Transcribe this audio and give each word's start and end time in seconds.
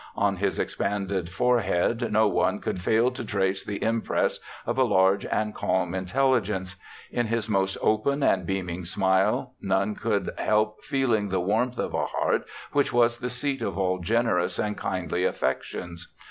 On 0.15 0.37
his 0.37 0.57
expanded 0.57 1.29
forehead 1.29 2.11
no 2.11 2.27
one 2.27 2.59
could 2.59 2.81
fail 2.81 3.11
to 3.11 3.23
trace 3.23 3.63
the 3.63 3.83
impress 3.83 4.39
of 4.65 4.79
a 4.79 4.83
large 4.83 5.27
and 5.27 5.53
calm 5.53 5.93
intelligence. 5.93 6.75
In 7.11 7.27
his 7.27 7.47
most 7.47 7.77
open 7.83 8.23
and 8.23 8.43
beaming 8.47 8.83
smile 8.83 9.53
none 9.61 9.93
could 9.93 10.31
help 10.39 10.83
feeling 10.83 11.29
the 11.29 11.39
warmth 11.39 11.77
of 11.77 11.93
a 11.93 12.07
heart 12.07 12.47
which 12.71 12.91
was 12.91 13.19
the 13.19 13.29
seat 13.29 13.61
of 13.61 13.77
all 13.77 13.99
generous 13.99 14.57
and 14.57 14.75
kindly 14.75 15.23
affections. 15.23 16.11